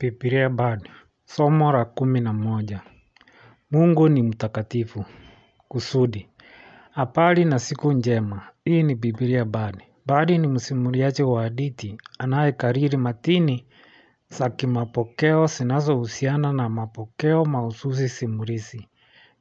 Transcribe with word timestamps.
Biblia 0.00 0.48
Bard, 0.48 0.88
somo 1.24 1.72
la 1.72 1.84
kumi 1.84 2.20
na 2.20 2.32
moja. 2.32 2.80
Mungu 3.70 4.08
ni 4.08 4.22
mtakatifu. 4.22 5.04
Kusudi. 5.68 6.28
Habari 6.90 7.44
na 7.44 7.58
siku 7.58 7.92
njema. 7.92 8.42
Hii 8.64 8.82
ni 8.82 8.94
Biblia 8.94 9.44
Bard. 9.44 9.82
Bard 10.06 10.30
ni 10.30 10.46
msimuliaji 10.48 11.22
wa 11.22 11.42
hadithi 11.42 11.98
anayekariri 12.18 12.96
matini 12.96 13.66
za 14.28 14.50
kimapokeo 14.50 15.46
zinazohusiana 15.46 16.52
na 16.52 16.68
mapokeo 16.68 17.44
mahususi 17.44 18.08
simulizi. 18.08 18.88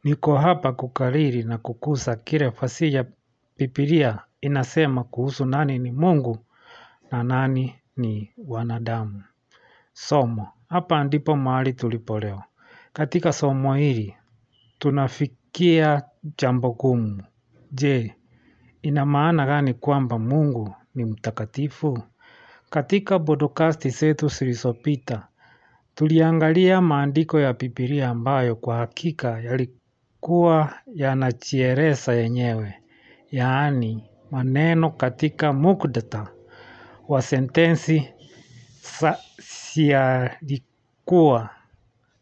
Niko 0.04 0.38
hapa 0.38 0.72
kukariri 0.74 1.44
na 1.44 1.58
kukuza 1.58 2.16
kile 2.16 2.52
fasihi 2.52 2.94
ya 2.96 3.06
Biblia 3.58 4.20
inasema 4.42 5.04
kuhusu 5.04 5.46
nani 5.46 5.80
ni 5.80 5.92
Mungu 5.92 6.38
na 7.12 7.24
nani 7.24 7.76
ni 7.98 8.32
wanadamu. 8.48 9.24
Somo, 10.08 10.48
hapa 10.70 11.04
ndipo 11.04 11.36
mahali 11.36 11.74
tulipo 11.74 12.20
leo. 12.20 12.44
Katika 12.94 13.34
somo 13.34 13.74
hili, 13.76 14.16
tunafikia 14.80 16.02
jambo 16.38 16.72
gumu. 16.72 17.24
Je, 17.72 18.16
ina 18.82 19.06
maana 19.06 19.46
gani 19.46 19.74
kwamba 19.74 20.20
Mungu 20.20 20.76
ni 20.96 21.06
mtakatifu? 21.06 22.04
Katika 22.70 23.20
podokasti 23.20 23.90
zetu 23.90 24.28
zilizopita, 24.28 25.28
tuliangalia 25.96 26.82
maandiko 26.82 27.40
ya 27.40 27.54
Biblia 27.54 28.10
ambayo 28.10 28.56
kwa 28.56 28.78
hakika 28.78 29.40
yalikuwa 29.40 30.74
yanajieleza 30.96 32.14
yenyewe, 32.14 32.74
yaani 33.32 34.04
maneno 34.32 34.90
katika 34.90 35.54
muktadha 35.54 36.28
wa 37.08 37.22
sentensi 37.22 38.14
yalikuwa 39.78 41.50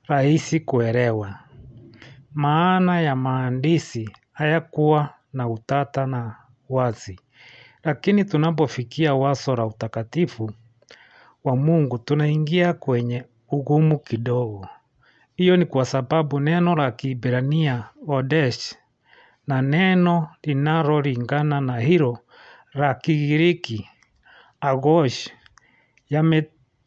rahisi 0.07 0.59
kuelewa. 0.59 1.39
Maana 2.33 3.01
ya 3.01 3.15
maandishi 3.15 4.09
hayakuwa 4.31 5.09
na 5.33 5.49
utata 5.49 6.05
na 6.07 6.35
wazi. 6.69 7.19
Lakini 7.83 8.25
tunapofikia 8.25 9.15
wazo 9.15 9.55
la 9.55 9.65
utakatifu 9.65 10.51
wa 11.43 11.55
Mungu 11.55 11.97
tunaingia 11.97 12.73
kwenye 12.73 13.23
ugumu 13.49 13.99
kidogo. 13.99 14.67
Hiyo 15.35 15.57
ni 15.57 15.65
kwa 15.65 15.85
sababu 15.85 16.39
neno 16.39 16.75
la 16.75 16.91
Kiebrania 16.91 17.83
Kodesh 18.05 18.75
na 19.47 19.61
neno 19.61 20.29
linalolingana 20.43 21.61
na 21.61 21.79
hilo 21.79 22.19
la 22.73 22.93
Kigiriki 22.93 23.89
Agosh 24.61 25.29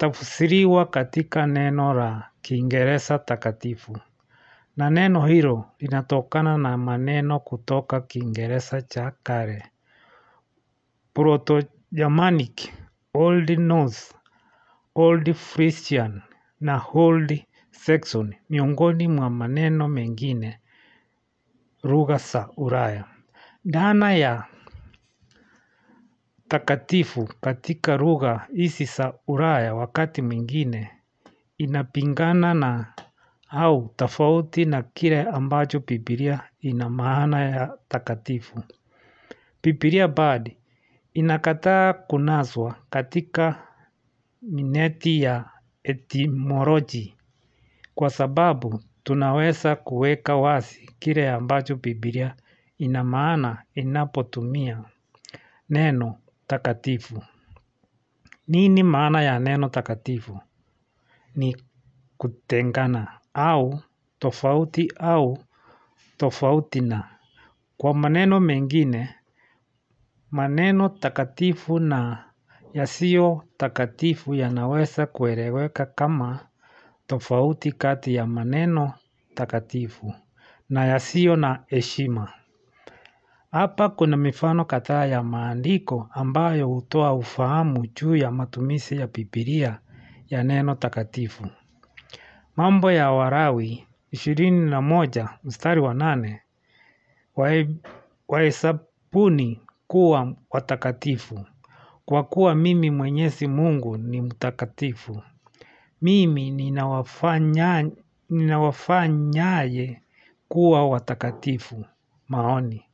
yametafsiriwa 0.01 0.87
katika 0.87 1.47
neno 1.47 1.95
la 1.95 2.31
Kiingereza 2.43 3.19
takatifu. 3.19 3.99
Na 4.77 4.91
neno 4.91 5.27
hilo 5.27 5.65
linatokana 5.79 6.59
na 6.59 6.77
maneno 6.77 7.41
kutoka 7.41 8.01
Kiingereza 8.01 8.83
cha 8.83 9.13
kale. 9.23 9.63
Proto-Germanic, 11.15 12.73
Old 13.15 13.51
Norse, 13.51 14.15
Old 14.95 15.35
Frisian 15.35 16.23
na 16.61 16.83
Old 16.95 17.45
Saxon 17.71 18.35
miongoni 18.51 19.09
mwa 19.09 19.31
maneno 19.31 19.89
mengine 19.89 20.61
lugha 21.83 22.17
za 22.17 22.49
ulaya. 22.57 23.05
Dhana 23.65 24.13
ya 24.15 24.45
takatifu 26.51 27.29
katika 27.41 27.97
lugha 27.97 28.47
hizi 28.55 28.85
za 28.85 29.15
ulaya 29.27 29.75
wakati 29.75 30.23
mwingine 30.23 30.91
inapingana 31.59 32.55
na 32.55 32.93
au 33.49 33.93
tofauti 33.97 34.65
na 34.65 34.83
kile 34.83 35.23
ambacho 35.23 35.81
Biblia 35.81 36.41
ina 36.61 36.91
maana 36.91 37.41
ya 37.45 37.79
takatifu. 37.89 38.63
Biblia 39.63 40.09
Bard 40.09 40.57
inakataa 41.15 41.93
kunaswa 41.93 42.77
katika 42.91 43.63
mineti 44.43 45.23
ya 45.23 45.51
etimoloji 45.85 47.15
kwa 47.95 48.11
sababu 48.11 48.81
tunaweza 49.05 49.77
kuweka 49.77 50.37
wazi 50.37 50.91
kile 50.99 51.31
ambacho 51.31 51.77
Biblia 51.77 52.35
ina 52.79 53.05
maana 53.05 53.63
inapotumia 53.75 54.85
neno 55.69 56.20
takatifu. 56.51 57.23
Nini 58.49 58.83
maana 58.83 59.23
ya 59.23 59.39
neno 59.39 59.69
takatifu? 59.69 60.41
Ni 61.35 61.57
kutengana 62.19 63.09
au 63.35 63.81
tofauti 64.19 64.93
au 64.99 65.39
tofauti 66.17 66.81
na. 66.81 67.09
Kwa 67.77 67.95
maneno 67.95 68.41
mengine, 68.41 69.15
maneno 70.31 70.89
takatifu 70.89 71.79
na 71.79 72.25
yasiyo 72.73 73.45
takatifu 73.57 74.35
yanaweza 74.35 75.07
kueleweka 75.07 75.87
kama 75.87 76.47
tofauti 77.07 77.73
kati 77.73 78.15
ya 78.15 78.27
maneno 78.27 78.93
takatifu 79.35 80.15
na 80.69 80.85
yasiyo 80.85 81.37
na 81.37 81.63
heshima. 81.67 82.33
Hapa 83.51 83.89
kuna 83.89 84.17
mifano 84.17 84.65
kadhaa 84.65 85.07
ya 85.07 85.23
maandiko 85.23 86.09
ambayo 86.13 86.69
hutoa 86.69 87.15
ufahamu 87.15 87.87
juu 87.87 88.17
ya 88.17 88.31
matumizi 88.31 88.97
ya 88.97 89.07
Biblia 89.07 89.79
ya 90.29 90.43
neno 90.45 90.75
takatifu. 90.75 91.47
Mambo 92.57 92.93
ya 92.93 93.11
Walawi 93.11 93.87
ishirini 94.11 94.71
na 94.71 94.81
moja 94.83 95.29
mstari 95.45 95.81
wa 95.81 95.95
nane 95.95 96.41
wahesabuni 98.29 99.61
kuwa 99.87 100.35
watakatifu 100.51 101.47
kwa 102.05 102.25
kuwa 102.25 102.55
mimi 102.55 102.91
mwenyezi 102.91 103.47
Mungu 103.47 103.97
ni 103.97 104.21
mtakatifu. 104.21 105.23
Mimi 106.03 106.51
ninawafanyaye 108.31 110.03
kuwa 110.49 110.89
watakatifu 110.89 111.85
maoni. 112.29 112.85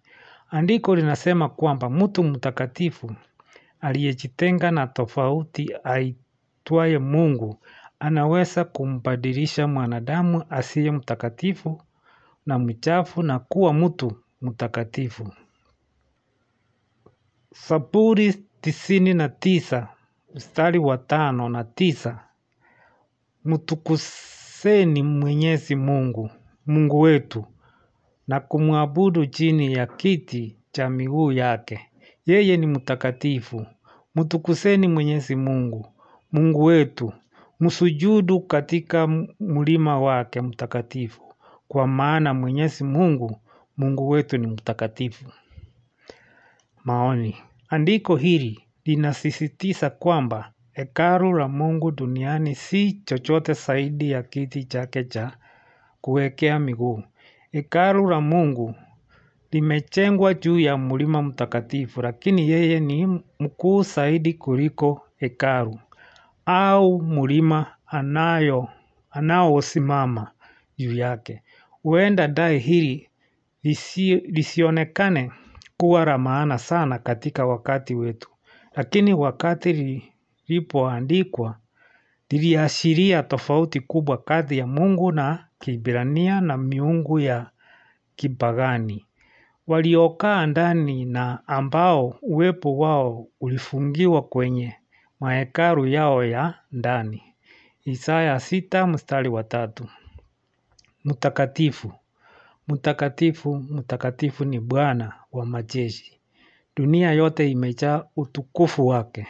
Andiko 0.51 0.95
linasema 0.95 1.49
kwamba 1.49 1.91
mtu 1.91 2.25
mtakatifu 2.25 3.15
aliyejitenga 3.81 4.71
na 4.71 4.87
tofauti 4.87 5.71
aitwaye 5.85 6.99
Mungu 6.99 7.61
anaweza 7.99 8.65
kumbadilisha 8.65 9.67
mwanadamu 9.69 10.45
asiye 10.51 10.91
mtakatifu 10.91 11.83
na 12.47 12.59
mchafu 12.59 13.23
na 13.23 13.39
kuwa 13.39 13.75
mtu 13.75 14.17
mtakatifu. 14.43 15.33
Zaburi 17.69 18.35
tisini 18.61 19.15
na 19.15 19.29
tisa 19.29 19.89
mstari 20.35 20.79
wa 20.79 20.99
tano 20.99 21.49
na 21.49 21.65
tisa 21.65 22.21
Mtukuzeni 23.45 25.03
mwenyezi 25.03 25.75
Mungu, 25.77 26.31
Mungu 26.67 27.01
wetu 27.01 27.45
na 28.29 28.41
kumwabudu 28.41 29.27
chini 29.27 29.73
ya 29.73 29.87
kiti 29.87 30.57
cha 30.73 30.91
miguu 30.91 31.33
yake. 31.33 31.81
Yeye 32.27 32.57
ni 32.57 32.67
mtakatifu. 32.67 33.67
Mtukuzeni 34.15 34.89
mwenyezi 34.89 35.37
Mungu, 35.37 35.87
Mungu 36.33 36.65
wetu. 36.65 37.13
Msujudu 37.61 38.41
katika 38.41 39.07
mlima 39.41 40.01
wake 40.01 40.41
mtakatifu. 40.41 41.23
Kwa 41.69 41.87
maana 41.87 42.35
mwenyezi 42.35 42.85
Mungu, 42.85 43.41
Mungu 43.77 44.09
wetu 44.09 44.39
ni 44.39 44.47
mtakatifu. 44.47 45.25
Maoni. 46.85 47.37
Andiko 47.69 48.17
hili 48.17 48.61
linasisitiza 48.85 49.91
kwamba 49.91 50.53
hekalu 50.73 51.33
la 51.33 51.49
Mungu 51.49 51.91
duniani 51.91 52.55
si 52.55 52.93
chochote 52.93 53.53
zaidi 53.53 54.11
ya 54.11 54.23
kiti 54.23 54.65
chake 54.65 55.05
cha 55.05 55.37
kuwekea 56.01 56.59
miguu. 56.59 57.03
Hekalu 57.57 58.11
la 58.11 58.21
Mungu 58.21 58.75
limejengwa 59.53 60.35
juu 60.35 60.59
ya 60.61 60.77
mlima 60.79 61.23
mtakatifu 61.23 62.03
lakini 62.03 62.51
yeye 62.51 62.81
ni 62.81 63.21
mkuu 63.41 63.83
zaidi 63.83 64.35
kuliko 64.35 65.03
hekalu 65.17 65.79
au 66.47 67.03
mlima 67.03 67.67
anaosimama 69.11 70.31
juu 70.79 70.95
yake. 70.95 71.43
Huenda 71.83 72.29
dai 72.29 72.59
hili 72.59 73.09
lisionekane 74.27 75.33
kuwa 75.77 76.05
la 76.05 76.19
maana 76.19 76.59
sana 76.59 76.99
katika 76.99 77.47
wakati 77.47 77.95
wetu. 77.95 78.31
Lakini 78.75 79.15
wakati 79.15 79.73
lilipoandikwa 80.49 81.59
liliashiria 82.31 83.23
tofauti 83.23 83.81
kubwa 83.81 84.19
kati 84.19 84.59
ya 84.59 84.67
Mungu 84.67 85.13
na 85.13 85.47
Kiebrania 85.59 86.41
na 86.41 86.57
miungu 86.57 87.21
ya 87.21 87.51
kipagani. 88.17 89.07
Waliokaa 89.67 90.47
ndani 90.47 91.05
na 91.05 91.49
ambao 91.49 92.19
uwepo 92.23 92.79
wao 92.79 93.27
ulifungiwa 93.41 94.23
kwenye 94.23 94.75
mahekalu 95.21 95.87
yao 95.87 96.25
ya 96.25 96.55
ndani. 96.73 97.23
Isaya 97.85 98.41
sita 98.41 98.87
mstari 98.87 99.29
wa 99.29 99.45
tatu. 99.45 99.89
Mtakatifu, 101.05 101.93
mtakatifu, 102.69 103.55
mtakatifu 103.55 104.45
ni 104.45 104.61
bwana 104.61 105.13
wa 105.33 105.47
majeshi. 105.47 106.21
Dunia 106.77 107.13
yote 107.13 107.51
imejaa 107.51 108.05
utukufu 108.17 108.87
wake. 108.87 109.27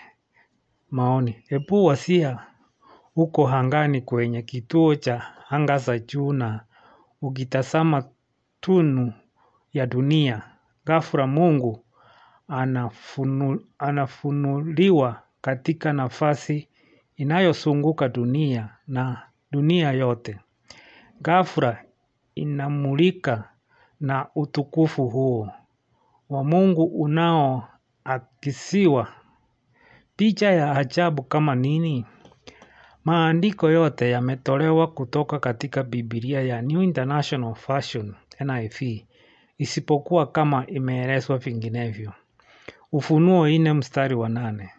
Maoni, 0.90 1.36
hebu 1.48 1.84
wasia 1.84 2.38
uko 3.16 3.48
angani 3.48 4.00
kwenye 4.00 4.42
kituo 4.42 4.94
cha 4.94 5.22
anga 5.50 5.78
za 5.78 5.98
juu 5.98 6.32
na 6.32 6.60
ukitazama 7.22 8.04
tunu 8.60 9.12
ya 9.72 9.86
dunia. 9.86 10.42
Ghafla 10.86 11.26
mungu 11.26 11.84
anafunuliwa 13.78 15.22
katika 15.40 15.92
nafasi 15.92 16.68
inayozunguka 17.16 18.08
dunia 18.08 18.68
na 18.86 19.22
dunia 19.50 19.92
yote. 19.92 20.38
Ghafla 21.22 21.82
inamulika 22.34 23.50
na 24.00 24.26
utukufu 24.34 25.08
huo. 25.08 25.50
Wa 26.28 26.44
mungu 26.44 26.84
unaoakisiwa. 26.84 29.08
Picha 30.16 30.50
ya 30.52 30.72
ajabu 30.76 31.22
kama 31.22 31.54
nini? 31.54 32.06
Maandiko 33.06 33.70
yote 33.70 34.10
yametolewa 34.10 34.86
kutoka 34.86 35.38
katika 35.38 35.82
Biblia 35.82 36.42
ya 36.42 36.62
New 36.62 36.82
International 36.82 37.54
Version 37.68 38.14
NIV. 38.40 39.02
Isipokuwa 39.58 40.26
kama 40.26 40.66
imeelezwa 40.66 41.38
vinginevyo. 41.38 42.12
Ufunuo 42.92 43.48
nne 43.48 43.72
mstari 43.72 44.14
wa 44.14 44.28
nane. 44.28 44.70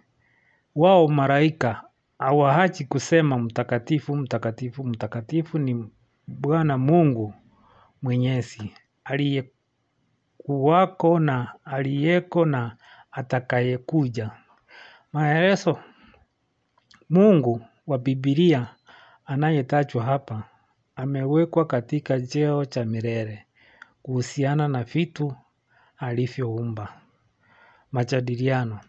Wao 0.76 1.08
maraika 1.08 1.84
hawaachi 2.20 2.86
kusema 2.86 3.38
mtakatifu 3.38 4.16
mtakatifu 4.16 4.84
mtakatifu 4.84 5.60
ni 5.60 5.90
bwana 6.28 6.78
mungu 6.78 7.34
mwenyezi. 8.02 8.74
Aliyekuwako 9.04 9.50
na 11.20 11.54
aliyeko 11.66 12.46
na 12.46 12.78
atakayekuja. 13.12 14.32
Maelezo 15.14 15.80
mungu 17.10 17.62
wa 17.88 17.98
Biblia 17.98 18.68
anayetajwa 19.26 20.04
hapa. 20.04 20.44
Amewekwa 20.96 21.66
katika 21.66 22.22
cheo 22.22 22.66
cha 22.66 22.86
milele 22.86 23.46
kuhusiana 24.02 24.68
na 24.68 24.84
vitu 24.84 25.36
alivyoumba. 25.98 27.02
Majadiliano. 27.92 28.80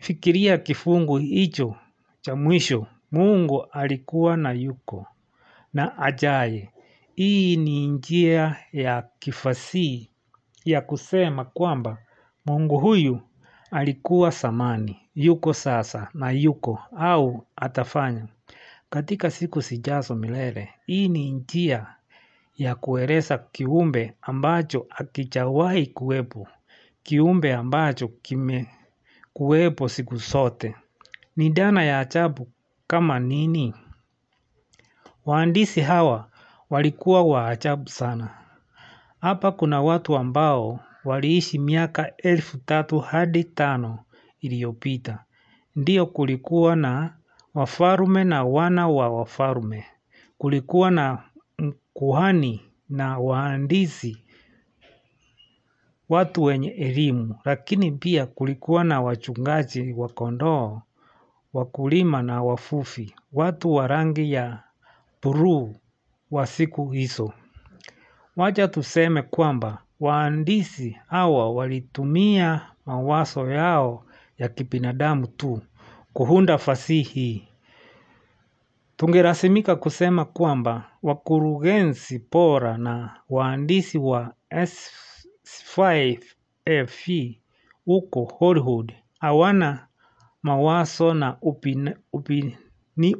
Fikiria 0.00 0.58
kifungu 0.58 1.16
hicho 1.18 1.76
cha 2.20 2.36
mwisho. 2.36 2.86
Mungu 3.12 3.62
alikuwa 3.72 4.36
na 4.36 4.52
yuko 4.52 5.06
na 5.72 5.98
ajaye. 5.98 6.70
Hii 7.14 7.56
ni 7.56 7.86
njia 7.88 8.56
ya 8.72 9.08
kifasihi 9.18 10.10
ya 10.64 10.80
kusema 10.80 11.44
kwamba 11.44 11.98
mungu 12.46 12.78
huyu 12.78 13.20
alikuwa 13.70 14.32
samani, 14.32 15.00
yuko 15.14 15.52
sasa 15.54 16.08
na 16.14 16.30
yuko 16.30 16.78
au 16.98 17.46
atafanya. 17.56 18.26
Katika 18.90 19.30
siku 19.30 19.60
zijazo 19.60 20.14
milele, 20.14 20.68
hii 20.86 21.08
ni 21.08 21.30
njia 21.30 21.86
ya 22.56 22.74
kueleza 22.74 23.38
kiumbe 23.38 24.14
ambacho 24.22 24.86
hakijawahi 24.88 25.86
kuwepo, 25.86 26.48
kiumbe 27.02 27.54
ambacho 27.54 28.08
kimekuwepo 28.08 29.88
siku 29.88 30.16
zote. 30.16 30.74
Ni 31.36 31.50
dhana 31.50 31.84
ya 31.84 31.98
ajabu 32.00 32.48
kama 32.86 33.18
nini? 33.18 33.74
Waandishi 35.26 35.80
hawa 35.80 36.28
walikuwa 36.70 37.22
wa 37.22 37.48
ajabu 37.48 37.88
sana. 37.88 38.28
Hapa 39.20 39.52
kuna 39.52 39.82
watu 39.82 40.16
ambao 40.16 40.80
waliishi 41.04 41.58
miaka 41.58 42.16
elfu 42.16 42.58
tatu 42.58 42.98
hadi 43.00 43.44
tano 43.44 43.98
iliyopita. 44.40 45.24
Ndiyo 45.76 46.06
kulikuwa 46.06 46.76
na 46.76 47.14
wafalme 47.54 48.24
na 48.24 48.44
wana 48.44 48.88
wa 48.88 49.08
wafalme. 49.08 49.84
Kulikuwa 50.38 50.90
na 50.90 51.22
kuhani 51.92 52.60
na 52.88 53.18
wahandisi 53.18 54.24
watu 56.08 56.42
wenye 56.42 56.68
elimu. 56.68 57.34
Lakini 57.44 57.92
pia 57.92 58.26
kulikuwa 58.26 58.84
na 58.84 59.00
wachungaji 59.00 59.92
wa 59.92 60.08
kondoo, 60.08 60.82
wakulima 61.52 62.22
na 62.22 62.42
wavuvi. 62.42 63.14
Watu 63.32 63.74
wa 63.74 63.86
rangi 63.86 64.32
ya 64.32 64.62
buluu 65.22 65.76
wa 66.30 66.46
siku 66.46 66.90
hizo. 66.90 67.32
Wacha 68.36 68.68
tuseme 68.68 69.22
kwamba 69.22 69.78
waandishi 70.00 70.98
hawa 71.06 71.52
walitumia 71.52 72.60
mawazo 72.86 73.50
yao 73.50 74.04
ya 74.38 74.48
kibinadamu 74.48 75.26
tu 75.26 75.60
kuunda 76.12 76.58
fasihi 76.58 77.02
hii. 77.02 77.48
Tungelazimika 78.96 79.76
kusema 79.76 80.24
kwamba 80.24 80.84
wakurugenzi 81.02 82.22
bora 82.32 82.78
na 82.78 83.16
waandisi 83.30 83.98
wa 83.98 84.34
s5f 84.50 86.18
huko 87.84 88.24
Hollywood 88.24 88.92
hawana 89.20 89.86
mawazo 90.42 91.14
na 91.14 91.36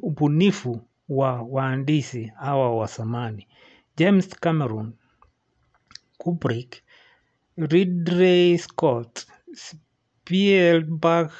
ubunifu 0.03 0.81
wa 1.09 1.43
waandisi 1.43 2.33
hawa 2.37 2.77
wa 2.77 2.87
zamani. 2.87 3.47
James 3.97 4.29
Cameron, 4.41 4.93
Kubrick, 6.25 6.81
Ridley 7.57 8.57
Scott, 8.59 9.27
Spielberg, 9.53 11.31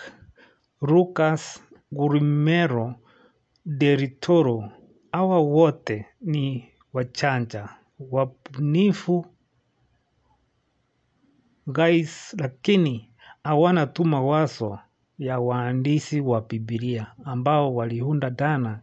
Lucas, 0.83 1.61
Guillermo, 1.91 2.95
Del 3.65 4.19
Toro, 4.21 4.71
hawa 5.13 5.39
wote 5.41 6.07
ni 6.21 6.69
wachanja 6.93 7.69
wabunifu 7.99 9.27
guys 11.67 12.35
lakini 12.39 13.11
hawana 13.45 13.87
tu 13.87 14.05
mawazo 14.05 14.79
ya 15.19 15.41
waandishi 15.41 16.21
wa 16.21 16.41
Biblia 16.41 17.07
ambao 17.25 17.75
waliunda 17.75 18.31
dhana 18.31 18.81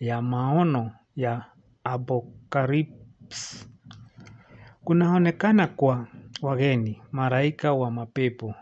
ya 0.00 0.22
maono 0.22 0.92
ya 1.16 1.44
apocalypse. 1.84 3.66
Kunaonekana 4.90 5.66
kwa 5.66 6.06
wageni, 6.42 7.02
malaika 7.12 7.72
wa 7.72 7.90
mapepo, 7.90 8.54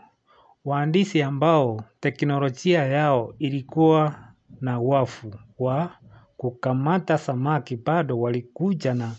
Wahandisi 0.65 1.21
ambao 1.21 1.83
teknolojia 1.99 2.85
yao 2.85 3.33
ilikuwa 3.39 4.15
na 4.61 4.79
wafu 4.79 5.33
wa 5.59 5.91
kukamata 6.37 7.17
samaki 7.17 7.75
bado 7.75 8.19
walikuja 8.19 8.93
na 8.93 9.11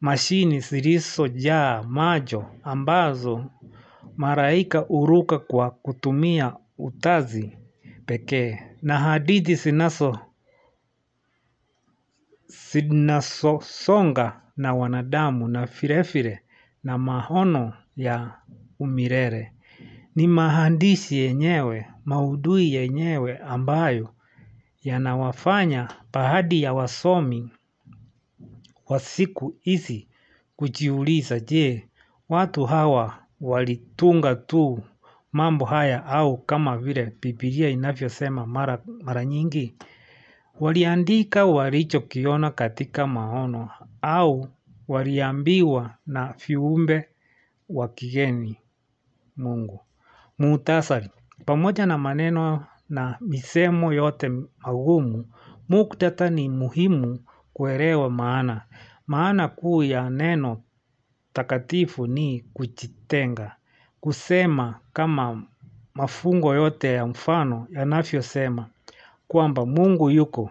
mashini 0.00 0.60
zilizojaa 0.60 1.82
macho 1.82 2.44
ambazo 2.62 3.44
malaika 4.16 4.78
huruka 4.78 5.38
kwa 5.38 5.70
kutumia 5.70 6.56
utazi 6.78 7.56
pekee 8.06 8.58
na 8.82 8.98
hadithi 8.98 9.54
zinazosonga 12.72 14.40
na 14.56 14.74
wanadamu 14.74 15.48
na 15.48 15.66
vilevile 15.66 16.40
na 16.84 16.98
maono 16.98 17.72
ya 17.96 18.34
umilele. 18.78 19.52
Ni 20.16 20.26
maandishi 20.26 21.16
yenyewe, 21.16 21.86
maudhui 22.04 22.72
yenyewe 22.74 23.38
ambayo 23.38 24.14
yanawafanya 24.82 25.88
baadhi 26.12 26.62
ya 26.62 26.72
wasomi 26.74 27.50
wa 28.88 28.98
siku 29.00 29.54
hizi 29.60 30.08
kujiuliza 30.56 31.40
je, 31.40 31.88
watu 32.28 32.64
hawa 32.66 33.18
walitunga 33.40 34.34
tu 34.34 34.82
mambo 35.32 35.64
haya 35.64 36.04
au 36.06 36.38
kama 36.38 36.78
vile 36.78 37.12
Biblia 37.20 37.68
inavyosema 37.68 38.46
mara 39.02 39.24
nyingi. 39.24 39.74
Waliandika 40.60 41.44
walichokiona 41.46 42.50
katika 42.50 43.06
maono 43.06 43.68
au 44.02 44.48
waliambiwa 44.88 45.94
na 46.06 46.34
viumbe 46.46 47.08
wa 47.68 47.88
kigeni 47.88 48.56
mungu. 49.36 49.80
Muhtasari, 50.38 51.10
pamoja 51.44 51.86
na 51.86 51.98
maneno 51.98 52.66
na 52.88 53.16
misemo 53.20 53.92
yote 53.92 54.28
magumu, 54.58 55.24
muktadha 55.68 56.30
ni 56.30 56.48
muhimu 56.48 57.18
kuelewa 57.52 58.10
maana. 58.10 58.62
Maana 59.06 59.48
kuu 59.48 59.82
ya 59.82 60.10
neno 60.10 60.62
takatifu 61.32 62.06
ni 62.06 62.40
kujitenga. 62.40 63.56
Kusema 64.00 64.80
kama 64.92 65.42
mafungo 65.94 66.54
yote 66.54 66.92
ya 66.92 67.06
mfano 67.06 67.66
yanavyosema 67.70 68.66
kwamba 69.30 69.66
mungu 69.66 70.10
yuko 70.10 70.50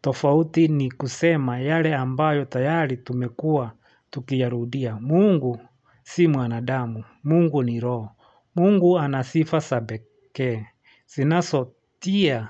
tofauti 0.00 0.68
ni 0.68 0.90
kusema 0.90 1.58
yale 1.60 1.94
ambayo 1.94 2.44
tayari 2.44 2.96
tumekuwa 2.96 3.72
tukiyarudia. 4.10 4.96
Mungu 5.00 5.58
si 6.02 6.28
mwanadamu. 6.28 7.04
Mungu 7.24 7.62
ni 7.62 7.80
roho. 7.80 8.10
Mungu 8.56 8.98
ana 8.98 9.24
sifa 9.24 9.58
za 9.58 9.80
pekee. 9.80 10.66
Zinazotia 11.06 12.48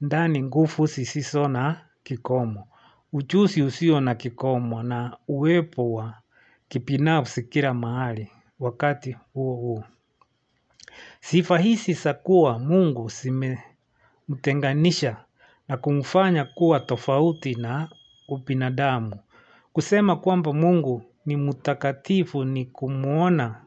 ndani 0.00 0.42
nguvu 0.42 0.86
zisizo 0.86 1.48
na 1.48 1.80
kikomo. 2.02 2.68
Ujuzi 3.12 3.62
usio 3.62 4.00
na 4.00 4.14
kikomo 4.14 4.82
na 4.82 5.16
uwepo 5.28 5.92
wa 5.92 6.14
kibinafsi 6.68 7.42
kila 7.42 7.74
mahali 7.74 8.30
wakati 8.60 9.16
huo 9.34 9.54
huo. 9.56 9.84
Sifa 11.20 11.58
hizi 11.58 11.92
za 11.92 12.14
kuwa 12.14 12.58
mungu 12.58 13.10
zimemtenganisha 14.28 15.16
na 15.68 15.76
kumfanya 15.76 16.44
kuwa 16.44 16.80
tofauti 16.80 17.54
na 17.54 17.88
ubinadamu. 18.28 19.16
Kusema 19.72 20.16
kwamba 20.16 20.52
mungu 20.52 21.02
ni 21.26 21.36
mtakatifu 21.36 22.44
ni 22.44 22.64
kumuona 22.64 23.60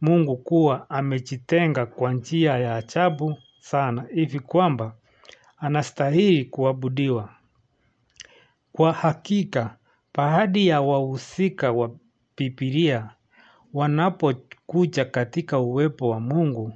mungu 0.00 0.36
kuwa 0.36 0.90
amejitenga 0.90 1.86
kwa 1.86 2.12
njia 2.12 2.58
ya 2.58 2.76
ajabu 2.76 3.36
sana. 3.60 4.04
Hivi 4.14 4.40
kwamba 4.40 4.94
anastahili 5.58 6.44
kuabudiwa. 6.44 7.28
Kwa 8.72 8.92
hakika, 8.92 9.76
baadhi 10.14 10.66
ya 10.66 10.80
wahusika 10.80 11.72
wa 11.72 11.90
bibilia 12.36 13.10
wanapokuja 13.74 15.04
katika 15.04 15.58
uwepo 15.58 16.08
wa 16.08 16.20
mungu, 16.20 16.72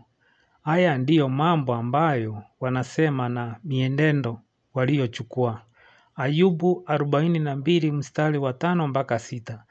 haya 0.68 0.98
ndiyo 0.98 1.28
mambo 1.28 1.74
ambayo 1.74 2.42
wanasema 2.60 3.28
na 3.28 3.56
mienendo 3.64 4.40
waliochukua. 4.74 5.62
Ayubu 6.16 6.82
arobaini 6.86 7.38
na 7.38 7.56
mbili 7.56 7.92
mstari 7.92 8.38
wa 8.38 8.52
tano 8.52 8.88
mpaka 8.88 9.18
sita. 9.18 9.64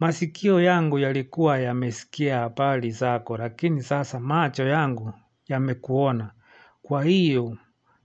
Masikio 0.00 0.60
yangu 0.60 0.98
yalikuwa 0.98 1.58
yamesikia 1.58 2.38
habari 2.38 2.90
zako, 2.90 3.36
lakini 3.36 3.82
sasa 3.82 4.20
macho 4.20 4.66
yangu 4.66 5.12
yamekuona. 5.48 6.30
Kwa 6.82 7.04
hiyo, 7.04 7.56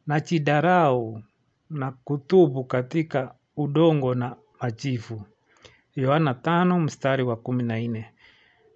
najidharau 0.08 1.24
na 1.70 1.92
kutubu 1.92 2.64
katika 2.64 3.36
udongo 3.58 4.16
na 4.16 4.36
majivu. 4.62 5.24
Yohana 5.96 6.34
tano 6.34 6.80
mstari 6.80 7.24
wa 7.24 7.36
kumi 7.36 7.64
na 7.64 7.80
nne. 7.80 8.06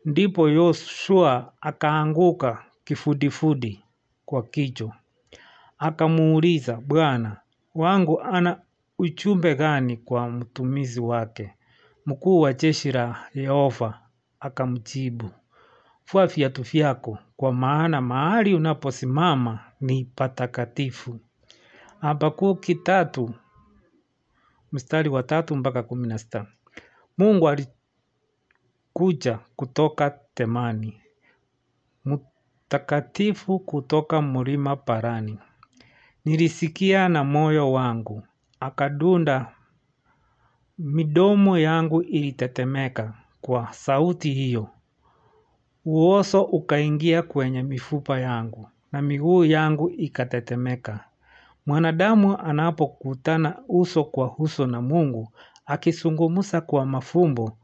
Ndipo 0.05 0.49
Yoshua 0.49 1.53
akaanguka 1.61 2.64
kifudifudi 2.85 3.83
kwa 4.25 4.43
kichwa. 4.43 4.95
Akamuuliza 5.77 6.75
bwana 6.75 7.37
wangu 7.75 8.21
ana 8.21 8.61
ujumbe 8.97 9.55
gani 9.55 9.97
kwa 9.97 10.29
mtumizi 10.29 10.99
wake. 10.99 11.53
Mkuu 12.05 12.39
wa 12.39 12.53
jeshi 12.53 12.91
la 12.91 13.29
Yehova 13.33 13.99
akamjibu. 14.39 15.31
Vua 16.11 16.27
viatu 16.27 16.61
vyako 16.63 17.17
kwa 17.37 17.53
maana 17.53 18.01
mahali 18.01 18.53
unaposimama 18.53 19.59
ni 19.81 20.05
patakatifu. 20.05 21.19
Habakuki 22.01 22.75
tatu 22.75 23.33
mstari 24.71 25.09
wa 25.09 25.23
tatu 25.23 25.55
mpaka 25.55 25.83
kumi 25.83 26.07
na 26.07 26.17
sita. 26.17 26.45
Mungu 27.17 27.49
alikuja 27.49 29.39
kutoka 29.55 30.09
temani. 30.33 31.01
Mtakatifu 32.67 33.59
kutoka 33.59 34.21
mlima 34.21 34.75
parani. 34.75 35.39
Nilisikia 36.25 37.09
na 37.09 37.23
moyo 37.23 37.71
wangu. 37.71 38.23
Akadunda 38.59 39.51
midomo 40.77 41.57
yangu 41.57 42.01
ilitetemeka 42.01 43.13
kwa 43.41 43.73
sauti 43.73 44.31
hiyo. 44.33 44.67
Uoso 45.85 46.43
ukaingia 46.43 47.21
kwenye 47.21 47.63
mifupa 47.63 48.19
yangu 48.19 48.69
na 48.91 49.01
miguu 49.01 49.45
yangu 49.45 49.89
ikatetemeka. 49.89 50.99
Mwanadamu 51.65 52.37
anapokutana 52.37 53.55
uso 53.67 54.03
kwa 54.03 54.37
uso 54.37 54.67
na 54.67 54.81
mungu, 54.81 55.29
akizungumza 55.65 56.61
kwa 56.61 56.85
mafumbo, 56.85 57.57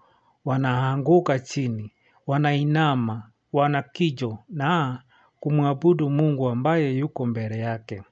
wanaanguka 0.45 1.39
chini, 1.39 1.93
wanainama, 2.27 3.30
wanakijo 3.53 4.37
na 4.49 5.01
kumwabudu 5.39 6.09
mungu 6.09 6.49
ambaye 6.49 6.97
yuko 6.97 7.25
mbele 7.25 7.57
yake. 7.59 8.03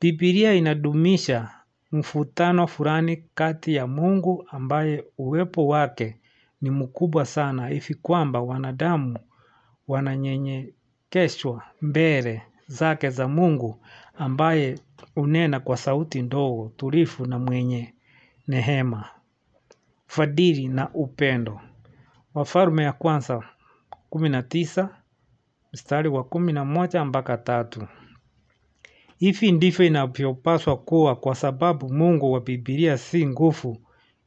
Bibilia 0.00 0.54
inadumisha 0.54 1.50
mvutano 1.92 2.66
fulani 2.66 3.16
kati 3.34 3.74
ya 3.74 3.86
mungu 3.86 4.44
ambaye 4.50 5.04
uwepo 5.18 5.66
wake 5.66 6.16
ni 6.60 6.70
mkubwa 6.70 7.24
sana 7.26 7.68
hivi 7.68 7.94
kwamba 7.94 8.40
wanadamu 8.40 9.18
wananyenyekeshwa 9.88 11.62
mbele 11.82 12.42
zake 12.66 13.10
za 13.10 13.28
mungu 13.28 13.80
ambaye 14.18 14.78
hunena 15.14 15.60
kwa 15.60 15.76
sauti 15.76 16.22
ndogo 16.22 16.72
tulivu 16.76 17.26
na 17.26 17.38
mwenye 17.38 17.94
nehema 18.48 19.04
fadhili 20.06 20.68
na 20.68 20.90
upendo. 20.94 21.60
Wafalme 22.34 22.82
ya 22.82 22.92
kwanza 22.92 23.42
kumi 24.16 24.28
na 24.28 24.42
tisa 24.42 24.88
mstari 25.72 26.08
wa 26.08 26.24
kumi 26.24 26.52
na 26.52 26.64
moja 26.64 27.04
mpaka 27.04 27.36
tatu. 27.36 27.86
Hivi 29.18 29.52
ndivyo 29.52 29.86
inavyopaswa 29.86 30.76
kuwa 30.76 31.16
kwa 31.16 31.34
sababu 31.34 31.92
mungu 31.92 32.32
wa 32.32 32.40
bibilia 32.40 32.98
si 32.98 33.26
nguvu 33.26 33.78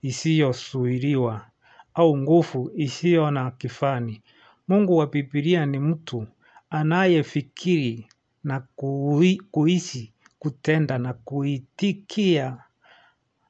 isiyozuiliwa 0.02 1.46
au 1.94 2.18
nguvu 2.18 2.72
isiyo 2.76 3.32
na 3.32 3.52
kifani. 3.52 4.22
Mungu 4.68 4.98
wa 4.98 5.08
bibilia 5.08 5.66
ni 5.66 5.80
mtu 5.80 6.28
anayefikiri 6.70 8.08
na 8.44 8.60
kuishi 9.52 10.14
kutenda 10.40 10.98
na 10.98 11.14
kuitikia 11.14 12.58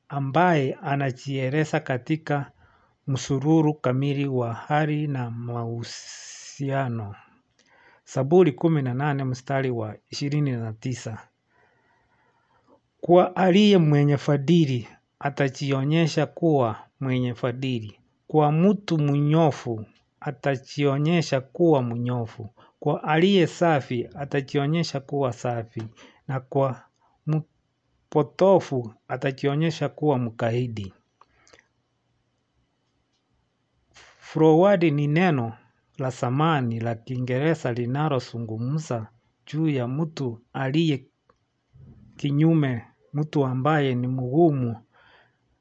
ambaye 0.09 0.73
anajieleza 0.73 1.79
katika 1.79 2.51
msururu 3.09 3.73
kamili 3.73 4.27
wa 4.27 4.53
hali 4.53 5.07
na 5.07 5.29
mahusiano. 5.31 7.15
Zaburi 8.13 8.51
kumi 8.51 8.81
na 8.81 8.93
nane 8.93 9.23
mstari 9.23 9.71
wa 9.71 9.95
ishirini 10.09 10.51
na 10.51 10.73
tisa. 10.73 11.17
Kwa 13.01 13.35
aliye 13.35 13.77
mwenye 13.77 14.17
fadhili, 14.17 14.87
atajionyesha 15.19 16.25
kuwa 16.25 16.75
mwenye 16.99 17.35
fadhili. 17.35 17.99
Kwa 18.27 18.51
mtu 18.51 18.97
mnyofu, 18.97 19.85
atajionyesha 20.19 21.41
kuwa 21.41 21.81
mnyofu. 21.83 22.49
Kwa 22.79 23.03
aliye 23.03 23.47
safi, 23.47 24.09
atajionyesha 24.15 24.99
kuwa 24.99 25.33
safi. 25.33 25.83
Na 26.27 26.39
kwa 26.39 26.81
mpotofu, 27.27 28.93
atajionyesha 29.07 29.89
kuwa 29.89 30.17
mkaidi. 30.17 30.93
Forward 34.29 34.83
ni 34.83 35.07
neno 35.07 35.53
la 35.97 36.09
zamani 36.09 36.79
la 36.79 36.95
kiingereza 36.95 37.73
linalozungumza 37.73 39.07
juu 39.47 39.67
ya 39.69 39.87
mtu 39.87 40.41
aliye 40.53 41.05
kinyume, 42.17 42.85
mtu 43.13 43.45
ambaye 43.45 43.95
ni 43.95 44.07
mgumu 44.07 44.77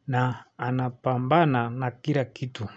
na 0.06 0.44
anapambana 0.58 1.70
na 1.70 1.90
kila 1.90 2.24
kitu. 2.24 2.68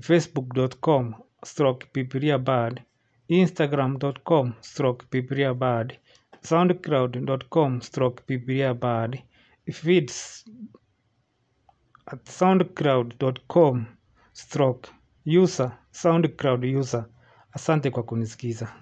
facebook.com 0.00 1.14
stroke 1.44 1.86
Biblia 1.94 2.38
bard, 2.38 2.82
instagram.com 3.28 4.52
stroke 4.60 5.06
Biblia 5.10 5.54
bard, 5.54 5.98
soundcloud.com 6.42 7.80
stroke 7.80 8.22
bibilia 8.26 8.74
bard, 8.74 9.22
feeds 9.72 10.44
at 12.06 12.24
soundcloud.com 12.28 13.86
stroke 14.32 14.88
user 15.24 15.72
soundcloud 15.92 16.64
user. 16.64 17.04
Asante 17.52 17.90
kwa 17.90 18.02
kunisikiza. 18.02 18.72